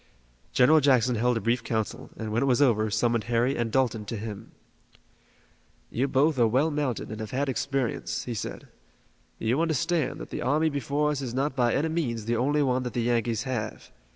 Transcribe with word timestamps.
General 0.51 0.79
Jackson 0.79 1.13
held 1.13 1.37
a 1.37 1.41
brief 1.41 1.63
council, 1.63 2.09
and, 2.17 2.31
when 2.31 2.41
it 2.41 2.47
was 2.47 2.59
over, 2.59 2.89
summoned 2.89 3.25
Harry 3.25 3.55
and 3.55 3.71
Dalton 3.71 4.03
to 4.05 4.17
him. 4.17 4.51
"You 5.91 6.05
are 6.05 6.07
both 6.07 6.39
well 6.39 6.71
mounted 6.71 7.11
and 7.11 7.19
have 7.19 7.29
had 7.29 7.47
experience," 7.49 8.23
he 8.23 8.33
said. 8.33 8.67
"You 9.37 9.61
understand 9.61 10.19
that 10.19 10.31
the 10.31 10.41
army 10.41 10.69
before 10.71 11.11
us 11.11 11.21
is 11.21 11.35
not 11.35 11.55
by 11.55 11.75
any 11.75 11.89
means 11.89 12.25
the 12.25 12.35
only 12.35 12.63
one 12.63 12.81
that 12.81 12.93
the 12.93 13.01
Yankees 13.03 13.43
have. 13.43 13.91